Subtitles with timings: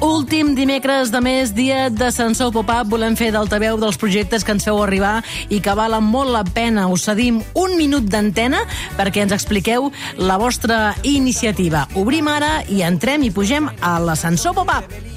[0.00, 4.66] Últim dimecres de mes, dia de Sensor Pop-Up, volem fer d'altaveu dels projectes que ens
[4.68, 6.84] feu arribar i que valen molt la pena.
[6.92, 8.60] Us cedim un minut d'antena
[8.98, 9.88] perquè ens expliqueu
[10.20, 11.86] la vostra iniciativa.
[11.96, 15.15] Obrim ara i entrem i pugem a l'ascensor Pop-Up.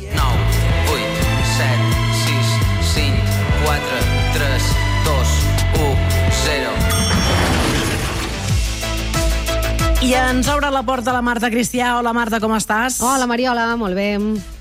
[10.10, 11.92] I ens obre la porta la Marta Cristià.
[12.00, 12.96] Hola, Marta, com estàs?
[13.06, 14.08] Hola, Mariola, molt bé.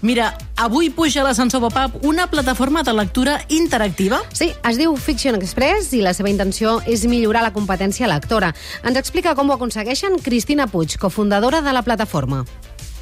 [0.05, 0.27] Mira,
[0.61, 4.21] avui puja a l'ascensor Pop-Up una plataforma de lectura interactiva.
[4.37, 8.53] Sí, es diu Fiction Express i la seva intenció és millorar la competència lectora.
[8.85, 12.45] Ens explica com ho aconsegueixen Cristina Puig, cofundadora de la plataforma.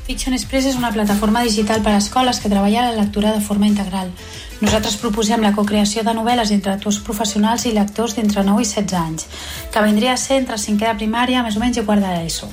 [0.07, 3.67] Fiction Express és una plataforma digital per a escoles que treballa la lectura de forma
[3.67, 4.13] integral.
[4.61, 8.95] Nosaltres proposem la cocreació de novel·les entre autors professionals i lectors d'entre 9 i 16
[9.01, 9.27] anys,
[9.75, 12.53] que vindria a ser entre cinquè de primària, més o menys, i quart de l'ESO.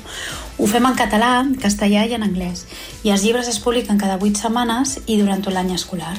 [0.56, 2.60] Ho fem en català, en castellà i en anglès,
[3.02, 6.12] i els llibres es publiquen cada 8 setmanes i durant tot l'any escolar,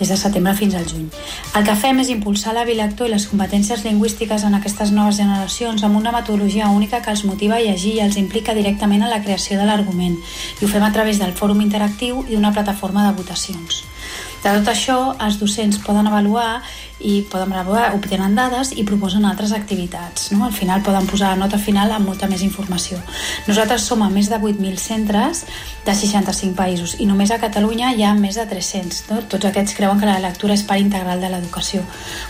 [0.00, 1.06] des de setembre fins al juny.
[1.54, 5.86] El que fem és impulsar l'hàbil lector i les competències lingüístiques en aquestes noves generacions
[5.86, 9.22] amb una metodologia única que els motiva a llegir i els implica directament en la
[9.22, 10.18] creació de l'argument,
[10.60, 13.84] i ho fem a través del fòrum interactiu i d'una plataforma de votacions.
[14.46, 14.94] De tot això,
[15.26, 16.60] els docents poden avaluar
[17.02, 20.28] i poden avaluar, obtenen dades i proposen altres activitats.
[20.30, 20.44] No?
[20.46, 22.94] Al final poden posar la nota final amb molta més informació.
[23.48, 25.42] Nosaltres som a més de 8.000 centres
[25.82, 29.10] de 65 països i només a Catalunya hi ha més de 300.
[29.10, 29.18] No?
[29.34, 31.82] Tots aquests creuen que la lectura és part integral de l'educació.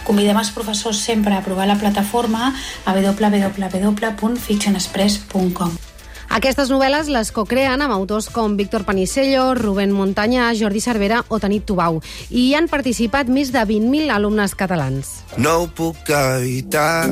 [0.08, 2.56] Convidem els professors sempre a provar la plataforma
[2.86, 5.95] a www.fictionexpress.com.
[6.36, 11.64] Aquestes novel·les les cocreen amb autors com Víctor Panicello, Rubén Montanyà, Jordi Cervera o Tanit
[11.64, 12.02] Tubau.
[12.28, 15.14] I hi han participat més de 20.000 alumnes catalans.
[15.40, 17.08] No ho puc evitar,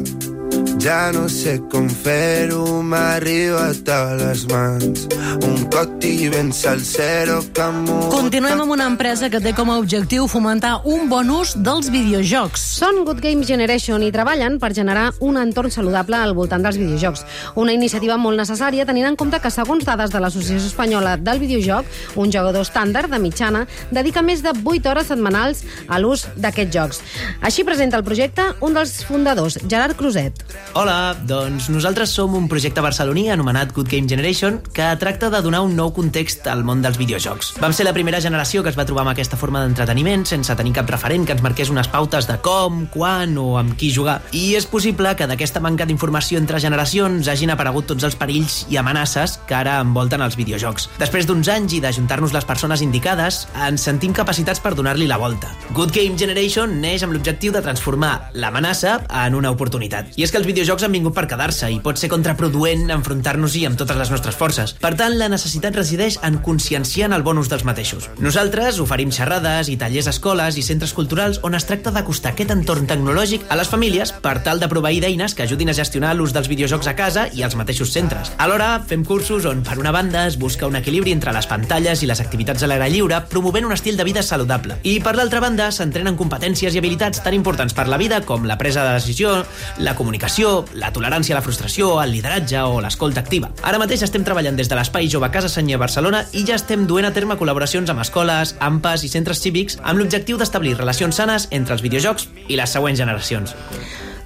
[0.85, 5.07] ja no sé com fer-ho, m'ha arribat a les mans.
[5.41, 7.97] Un coti ben salsero que m'ho...
[8.13, 12.67] Continuem amb una empresa que té com a objectiu fomentar un bon ús dels videojocs.
[12.83, 17.25] Són Good Game Generation i treballen per generar un entorn saludable al voltant dels videojocs.
[17.57, 21.89] Una iniciativa molt necessària tenint en compte que, segons dades de l'Associació Espanyola del Videojoc,
[22.21, 27.03] un jugador estàndard de mitjana dedica més de 8 hores setmanals a l'ús d'aquests jocs.
[27.41, 30.45] Així presenta el projecte un dels fundadors, Gerard Cruzet.
[30.75, 35.61] Hola, doncs nosaltres som un projecte barceloní anomenat Good Game Generation que tracta de donar
[35.63, 37.53] un nou context al món dels videojocs.
[37.63, 40.73] Vam ser la primera generació que es va trobar amb aquesta forma d'entreteniment sense tenir
[40.75, 44.17] cap referent que ens marqués unes pautes de com, quan o amb qui jugar.
[44.35, 48.81] I és possible que d'aquesta manca d'informació entre generacions hagin aparegut tots els perills i
[48.83, 50.89] amenaces que ara envolten els videojocs.
[50.99, 55.55] Després d'uns anys i d'ajuntar-nos les persones indicades, ens sentim capacitats per donar-li la volta.
[55.71, 60.11] Good Game Generation neix amb l'objectiu de transformar l'amenaça en una oportunitat.
[60.19, 63.79] I és que els videojocs han vingut per quedar-se i pot ser contraproduent enfrontar-nos-hi amb
[63.81, 64.75] totes les nostres forces.
[64.81, 68.09] Per tant, la necessitat resideix en conscienciar en el bon ús dels mateixos.
[68.19, 72.55] Nosaltres oferim xerrades i tallers a escoles i centres culturals on es tracta d'acostar aquest
[72.55, 76.33] entorn tecnològic a les famílies per tal de proveir d'eines que ajudin a gestionar l'ús
[76.35, 78.33] dels videojocs a casa i als mateixos centres.
[78.39, 82.11] Alhora, fem cursos on, per una banda, es busca un equilibri entre les pantalles i
[82.11, 84.79] les activitats a l'aire lliure, promovent un estil de vida saludable.
[84.83, 88.59] I, per l'altra banda, s'entrenen competències i habilitats tan importants per la vida com la
[88.59, 89.37] presa de decisió,
[89.79, 93.49] la comunicació, la tolerància a la frustració, el lideratge o l'escolta activa.
[93.67, 97.07] Ara mateix estem treballant des de l'Espai Jove Casa Senyer Barcelona i ja estem duent
[97.09, 101.73] a terme col·laboracions amb escoles, AMPAs i centres cívics amb l'objectiu d'establir relacions sanes entre
[101.77, 103.49] els videojocs i les següents generacions.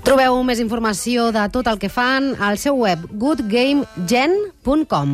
[0.06, 5.10] Trobeu més informació de tot el que fan al seu web goodgamegen.com.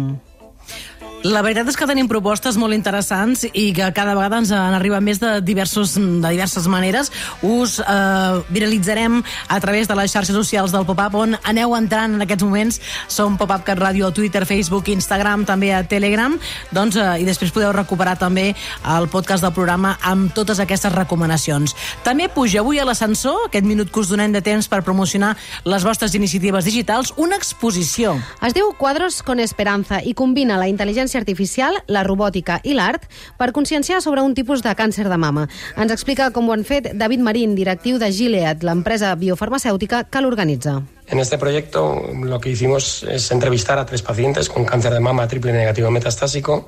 [1.25, 5.01] La veritat és que tenim propostes molt interessants i que cada vegada ens en arriben
[5.01, 7.09] més de, diversos, de diverses maneres.
[7.41, 12.25] Us eh, viralitzarem a través de les xarxes socials del Pop-Up on aneu entrant en
[12.27, 12.77] aquests moments.
[13.09, 16.37] Som Pop-Up Cat Radio a Twitter, Facebook, Instagram, també a Telegram.
[16.77, 18.51] Doncs, eh, I després podeu recuperar també
[18.85, 21.73] el podcast del programa amb totes aquestes recomanacions.
[22.05, 25.33] També puja avui a l'ascensor, aquest minut que us donem de temps per promocionar
[25.65, 28.13] les vostres iniciatives digitals, una exposició.
[28.45, 33.07] Es diu Quadros con Esperanza i combina la intel·ligència artificial, la robòtica i l'art
[33.39, 35.47] per conscienciar sobre un tipus de càncer de mama.
[35.77, 40.83] Ens explica com ho han fet David Marín, directiu de Gilead, l'empresa biofarmacèutica que l'organitza.
[41.07, 45.29] En este proyecto lo que hicimos es entrevistar a tres pacientes con cáncer de mama
[45.29, 46.67] triple negativo metastásico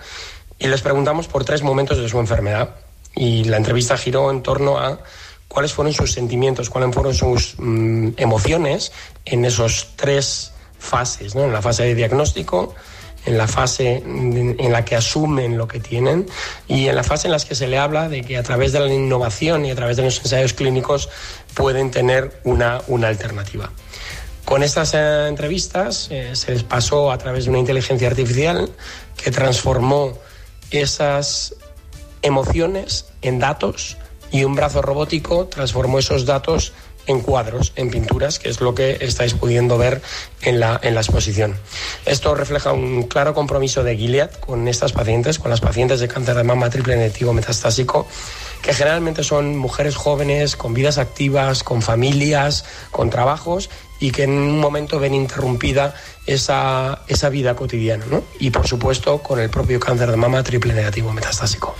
[0.58, 2.76] y les preguntamos por tres momentos de su enfermedad.
[3.14, 4.98] Y la entrevista giró en torno a
[5.48, 8.92] cuáles fueron sus sentimientos, cuáles fueron sus mm, emociones
[9.24, 11.44] en esos tres fases, ¿no?
[11.44, 12.74] en la fase de diagnóstico,
[13.26, 16.26] en la fase en la que asumen lo que tienen
[16.68, 18.80] y en la fase en la que se le habla de que a través de
[18.80, 21.08] la innovación y a través de los ensayos clínicos
[21.54, 23.70] pueden tener una, una alternativa.
[24.44, 28.70] Con estas eh, entrevistas eh, se les pasó a través de una inteligencia artificial
[29.16, 30.16] que transformó
[30.70, 31.56] esas
[32.22, 33.96] emociones en datos
[34.30, 36.72] y un brazo robótico transformó esos datos
[37.06, 40.02] en cuadros, en pinturas, que es lo que estáis pudiendo ver
[40.42, 41.56] en la, en la exposición.
[42.04, 46.36] Esto refleja un claro compromiso de Gilead con estas pacientes, con las pacientes de cáncer
[46.36, 48.06] de mama triple negativo metastásico,
[48.62, 53.70] que generalmente son mujeres jóvenes, con vidas activas, con familias, con trabajos
[54.00, 55.94] y que en un momento ven interrumpida
[56.26, 58.04] esa, esa vida cotidiana.
[58.10, 58.24] ¿no?
[58.38, 61.74] Y por supuesto con el propio cáncer de mama triple negativo metastásico.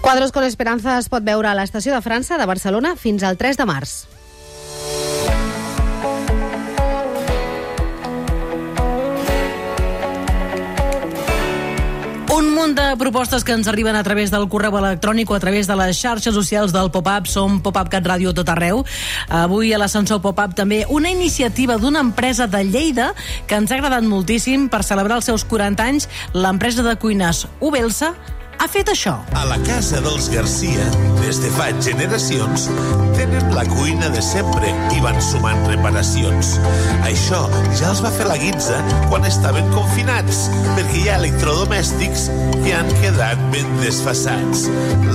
[0.00, 3.58] Quadros con Esperanza es pot veure a l'estació de França de Barcelona fins al 3
[3.58, 3.96] de març.
[12.78, 15.98] De propostes que ens arriben a través del correu electrònic o a través de les
[15.98, 17.26] xarxes socials del Pop-Up.
[17.26, 18.84] Som Pop-Up Cat Ràdio tot arreu.
[19.26, 23.10] Avui a l'ascensor Pop-Up també una iniciativa d'una empresa de Lleida
[23.50, 26.06] que ens ha agradat moltíssim per celebrar els seus 40 anys.
[26.38, 28.14] L'empresa de cuines Ubelsa
[28.58, 29.14] ha fet això.
[29.38, 30.86] A la casa dels Garcia,
[31.20, 32.66] des de fa generacions,
[33.16, 36.56] tenen la cuina de sempre i van sumant reparacions.
[37.06, 37.44] Això
[37.78, 42.28] ja els va fer la guitza quan estaven confinats, perquè hi ha electrodomèstics
[42.64, 44.66] que han quedat ben desfassats.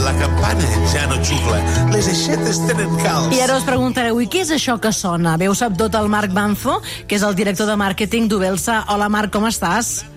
[0.03, 1.59] La campana ja no xucla,
[1.93, 3.35] les aixetes tenen calç.
[3.35, 5.37] I ara us preguntareu, i què és això que sona?
[5.41, 8.85] Veu sap tot el Marc Banzo, que és el director de màrqueting d'Ubelsa.
[8.93, 10.12] Hola Marc, com estàs?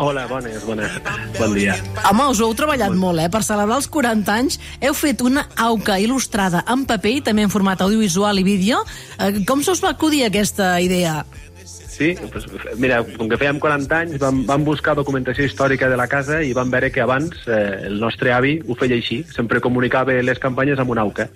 [0.00, 0.92] Hola, bones, bones.
[1.40, 1.74] Bon dia.
[2.06, 3.26] Home, us heu treballat molt, eh?
[3.34, 7.50] Per celebrar els 40 anys heu fet una auca il·lustrada en paper i també en
[7.50, 8.84] format audiovisual i vídeo.
[9.18, 11.24] Eh, Com se us va acudir aquesta idea?
[11.66, 12.46] Sí, pues,
[12.78, 16.54] mira, com que fèiem 40 anys, vam, vam buscar documentació històrica de la casa i
[16.54, 20.78] vam veure que abans eh, el nostre avi ho feia així, sempre comunicava les campanyes
[20.78, 21.26] amb una auca.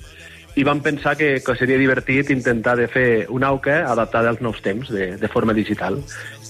[0.54, 4.60] I vam pensar que, que seria divertit intentar de fer una auca adaptada als nous
[4.60, 5.96] temps, de, de forma digital.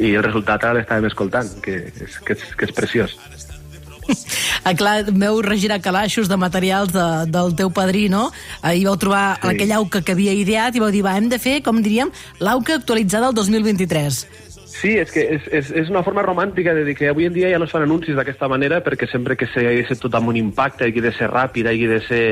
[0.02, 3.14] I el resultat ara l'estàvem escoltant, que és, que és, que és preciós.
[4.64, 7.04] Ah, clar, veu regirar calaixos de materials de,
[7.34, 8.28] del teu padrí, no?
[8.62, 9.48] Eh, I vau trobar Sí.
[9.48, 12.76] aquella auca que havia ideat i vau dir, va, hem de fer, com diríem, l'auca
[12.78, 14.20] actualitzada al 2023.
[14.82, 17.52] Sí, és que és, és, és una forma romàntica de dir que avui en dia
[17.52, 20.32] ja no es fan anuncis d'aquesta manera perquè sempre que sigui de ser tot amb
[20.32, 22.24] un impacte, hagi de ser ràpid, hagi de ser,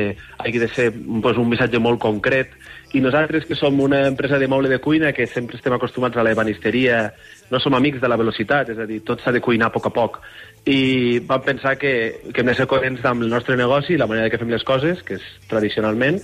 [0.43, 2.56] hagi de ser pues, un missatge molt concret.
[2.91, 6.25] I nosaltres, que som una empresa de moble de cuina, que sempre estem acostumats a
[6.26, 7.12] la ebanisteria,
[7.52, 9.87] no som amics de la velocitat, és a dir, tot s'ha de cuinar a poc
[9.87, 10.19] a poc.
[10.67, 11.93] I vam pensar que,
[12.35, 15.05] que hem de ser coherents amb el nostre negoci, la manera que fem les coses,
[15.06, 16.19] que és tradicionalment,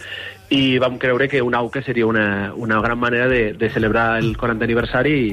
[0.51, 4.35] i vam creure que una AUCA seria una, una gran manera de, de celebrar el
[4.35, 5.31] 40 aniversari i,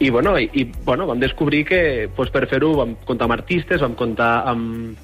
[0.00, 3.82] i, bueno, i, i bueno, vam descobrir que pues, per fer-ho vam comptar amb artistes,
[3.84, 4.96] vam comptar amb,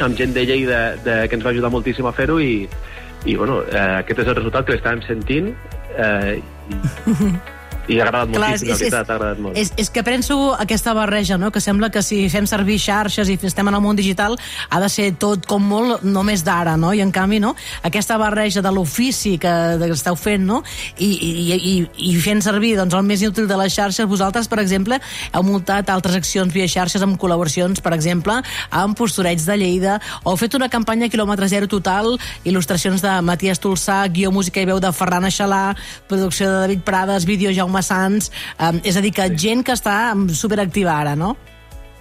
[0.00, 2.64] amb gent de Lleida de, que ens va ajudar moltíssim a fer-ho i,
[3.28, 5.52] i bueno, eh, aquest és el resultat que l'estàvem sentint
[6.00, 7.30] eh, i,
[7.88, 9.58] i ha agradat Clar, moltíssim, la veritat, ha agradat molt.
[9.58, 11.50] És, és que penso aquesta barreja, no?
[11.50, 14.36] que sembla que si fem servir xarxes i estem en el món digital
[14.68, 16.92] ha de ser tot com molt només d'ara, no?
[16.92, 17.54] I en canvi, no?
[17.86, 20.60] Aquesta barreja de l'ofici que, que esteu fent, no?
[20.98, 21.74] I, i, i,
[22.10, 25.00] i fent servir doncs, el més útil de les xarxes, vosaltres, per exemple,
[25.32, 28.36] heu muntat altres accions via xarxes amb col·laboracions, per exemple,
[28.70, 33.62] amb Postureig de Lleida, o heu fet una campanya quilòmetre zero total, il·lustracions de Matías
[33.64, 35.72] Tolsà, guió, música i veu de Ferran Aixalà,
[36.10, 40.14] producció de David Prades, vídeo Jaume Sans, eh, és a dir, que gent que està
[40.34, 41.36] superactiva ara, no?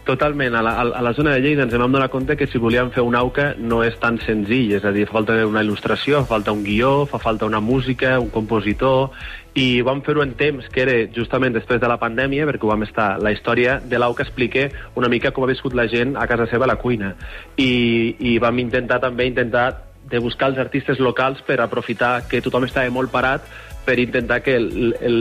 [0.08, 0.56] Totalment.
[0.56, 3.04] A la, a la zona de Lleida ens vam donar compte que si volíem fer
[3.04, 6.54] una auca no és tan senzill, és a dir, fa falta una il·lustració, fa falta
[6.56, 9.12] un guió, fa falta una música, un compositor,
[9.60, 12.88] i vam fer-ho en temps que era justament després de la pandèmia, perquè ho vam
[12.88, 13.10] estar...
[13.20, 16.64] La història de l'auca explica una mica com ha viscut la gent a casa seva
[16.70, 17.12] a la cuina.
[17.60, 19.68] I, i vam intentar també intentar
[20.08, 23.44] de buscar els artistes locals per aprofitar que tothom estava molt parat
[23.88, 25.20] per intentar que el, el,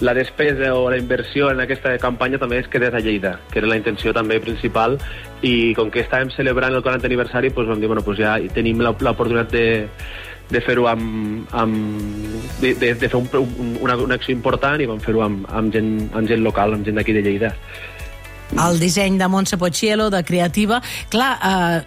[0.00, 3.68] la despesa o la inversió en aquesta campanya també es quedés a Lleida, que era
[3.68, 4.96] la intenció també principal,
[5.44, 8.80] i com que estàvem celebrant el 40 aniversari, doncs vam dir, bueno, doncs ja tenim
[8.80, 9.66] l'oportunitat de,
[10.48, 11.76] de fer-ho amb, amb
[12.62, 13.28] de, de, fer un,
[13.82, 16.96] una, una acció important i vam fer-ho amb, amb, gent, amb gent local, amb gent
[17.00, 17.52] d'aquí de Lleida.
[18.54, 20.80] El disseny de Montse Pochielo, de Creativa.
[21.10, 21.82] Clar, eh,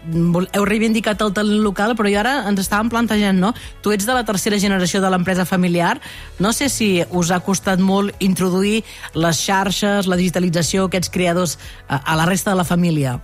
[0.53, 3.53] heu reivindicat el talent local, però i ara ens estàvem plantejant, no?
[3.81, 5.99] Tu ets de la tercera generació de l'empresa familiar.
[6.39, 12.03] No sé si us ha costat molt introduir les xarxes, la digitalització, aquests creadors a,
[12.03, 13.19] a la resta de la família.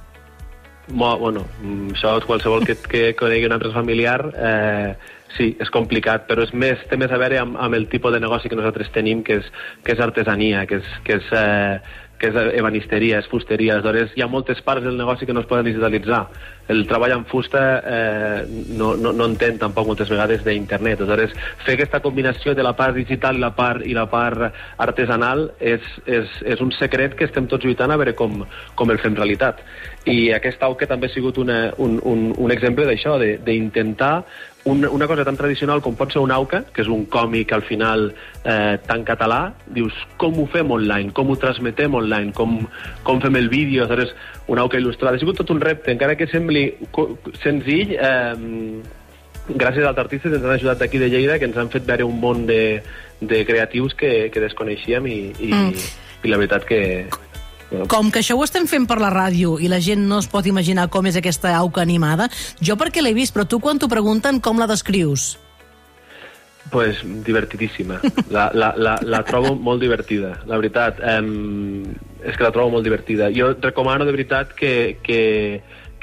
[0.88, 4.96] Bueno, mm, això qualsevol que, que conegui una empresa familiar eh,
[5.36, 8.22] sí, és complicat, però és més, té més a veure amb, amb el tipus de
[8.22, 9.50] negoci que nosaltres tenim, que és,
[9.84, 11.80] que és artesania, que és, que és eh,
[12.20, 13.76] que és ebanisteria, és fusteria.
[13.76, 16.26] Aleshores, hi ha moltes parts del negoci que no es poden digitalitzar.
[16.72, 18.46] El treball en fusta eh,
[18.78, 21.04] no, no, no entén tampoc moltes vegades d'internet.
[21.04, 24.48] Aleshores, fer aquesta combinació de la part digital i la part, i la part
[24.82, 28.44] artesanal és, és, és un secret que estem tots lluitant a veure com,
[28.76, 29.62] com el fem realitat.
[30.10, 34.16] I aquest auque també ha sigut una, un, un, un exemple d'això, d'intentar
[34.66, 37.62] una, una cosa tan tradicional com pot ser un auca, que és un còmic al
[37.68, 42.58] final eh, tan català, dius, com ho fem online, com ho transmetem online, com,
[43.06, 44.16] com fem el vídeo, aleshores,
[44.50, 45.16] un auca il·lustrat.
[45.16, 46.66] Ha sigut tot un repte, encara que sembli
[47.44, 48.82] senzill, eh,
[49.54, 52.18] gràcies als artistes ens han ajudat d'aquí de Lleida, que ens han fet veure un
[52.20, 52.82] món de,
[53.22, 55.86] de creatius que, que desconeixíem i, i, mm.
[56.26, 56.82] i la veritat que...
[57.90, 60.46] Com que això ho estem fent per la ràdio i la gent no es pot
[60.46, 62.30] imaginar com és aquesta auca animada,
[62.62, 65.36] jo perquè l'he vist, però tu quan t'ho pregunten com la descrius?
[66.72, 68.00] pues divertidíssima.
[68.30, 71.00] La, la, la, la trobo molt divertida, la veritat.
[71.00, 71.86] Um,
[72.26, 73.30] és que la trobo molt divertida.
[73.32, 75.20] Jo recomano de veritat que, que,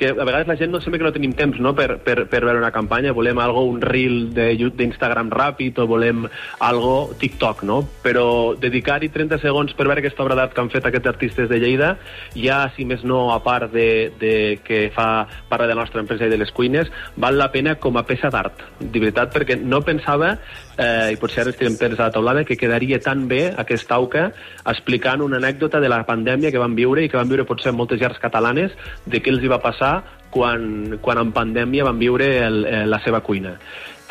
[0.03, 1.77] que a vegades la gent no sembla que no tenim temps no?
[1.79, 6.25] per, per, per veure una campanya, volem algo, un reel d'Instagram ràpid o volem
[6.67, 7.79] algo TikTok, no?
[8.03, 8.25] Però
[8.59, 11.93] dedicar-hi 30 segons per veure aquesta obra d'art que han fet aquests artistes de Lleida,
[12.35, 14.35] ja, si més no, a part de, de
[14.67, 17.95] que fa part de la nostra empresa i de les cuines, val la pena com
[18.01, 20.35] a peça d'art, de veritat, perquè no pensava,
[20.79, 24.31] eh, i potser ara estirem pedres a la taulada, que quedaria tan bé aquesta auca
[24.65, 28.01] explicant una anècdota de la pandèmia que van viure i que van viure potser moltes
[28.01, 28.75] llars catalanes
[29.07, 29.95] de què els hi va passar
[30.33, 33.57] quan, quan en pandèmia van viure el, eh, la seva cuina.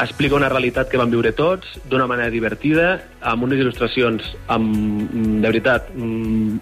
[0.01, 5.47] Explica una realitat que van viure tots d'una manera divertida, amb unes il·lustracions amb, de
[5.47, 6.57] veritat mm,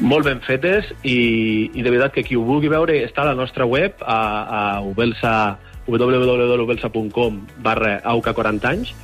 [0.00, 3.38] molt ben fetes i, i de veritat que qui ho vulgui veure està a la
[3.38, 4.20] nostra web a,
[4.60, 5.34] a ubelsa,
[5.98, 8.94] www.ubelsa.com barra auca 40 anys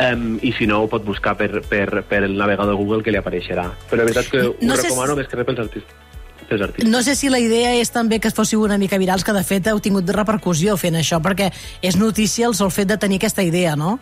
[0.00, 3.18] Um, i si no ho pot buscar per, per, per el navegador Google que li
[3.20, 6.62] apareixerà però de veritat que ho No sé recomano si- més que res pels artistes,
[6.62, 6.88] artistes.
[6.88, 9.66] No sé si la idea és també que fóssiu una mica virals, que de fet
[9.68, 11.50] heu tingut repercussió fent això, perquè
[11.82, 13.98] és notícia el sol fet de tenir aquesta idea, no?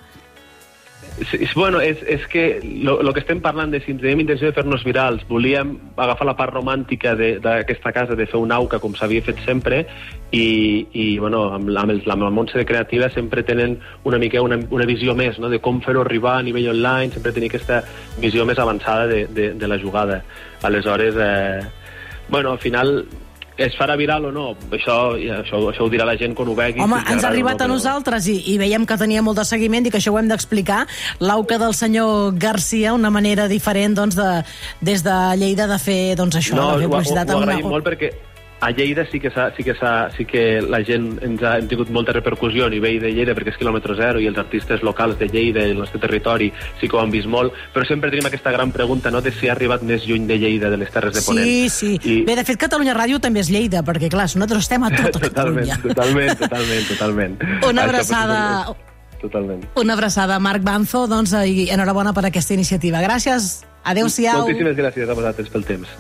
[1.27, 4.85] Sí, bueno, és, és que el que estem parlant de si tenim intenció de fer-nos
[4.87, 9.41] virals, volíem agafar la part romàntica d'aquesta casa, de fer un auca com s'havia fet
[9.43, 9.83] sempre,
[10.31, 14.43] i, i bueno, amb, amb, el, amb la Montse de Creativa sempre tenen una mica
[14.45, 15.51] una, una visió més no?
[15.51, 17.83] de com fer-ho arribar a nivell online, sempre tenir aquesta
[18.23, 20.23] visió més avançada de, de, de la jugada.
[20.63, 21.61] Aleshores, eh,
[22.29, 23.09] bueno, al final
[23.59, 24.47] es farà viral o no?
[24.71, 26.81] Això, això, això ho dirà la gent quan ho vegi.
[26.85, 29.89] Home, ens ha arribat no, a nosaltres i, i veiem que tenia molt de seguiment
[29.89, 30.85] i que això ho hem d'explicar.
[31.21, 34.31] L'auca del senyor Garcia, una manera diferent doncs, de,
[34.85, 37.35] des de Lleida de fer doncs, això, no, ho, ho, publicitat.
[37.35, 38.15] ho amb agraïm molt perquè
[38.61, 39.75] a Lleida sí que, sí que,
[40.17, 43.53] sí que la gent ens ha hem tingut molta repercussió a nivell de Lleida perquè
[43.55, 46.51] és quilòmetre zero i els artistes locals de Lleida i el nostre territori
[46.81, 49.49] sí que ho han vist molt, però sempre tenim aquesta gran pregunta no, de si
[49.49, 51.47] ha arribat més lluny de Lleida, de les Terres de Ponent.
[51.47, 51.93] Sí, sí.
[52.03, 52.19] I...
[52.27, 55.69] Bé, de fet, Catalunya Ràdio també és Lleida, perquè, clar, nosaltres estem a tota Totalment,
[55.69, 55.79] Catalunya.
[55.83, 57.41] totalment, totalment, totalment.
[57.69, 58.43] Una abraçada...
[59.19, 59.65] Totalment.
[59.75, 63.01] Una abraçada, Marc Banzo, doncs, i enhorabona per aquesta iniciativa.
[63.03, 64.45] Gràcies, adeu-siau.
[64.45, 65.91] Moltíssimes gràcies a vosaltres pel temps.